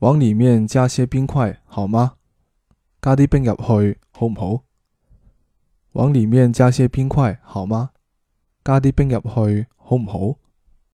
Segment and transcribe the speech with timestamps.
[0.00, 2.16] 往里面加些冰块好吗？
[3.00, 4.62] 加啲冰入去好唔好？
[5.92, 7.92] 往里面加些冰块好吗？
[8.62, 10.38] 加啲冰入去好唔好？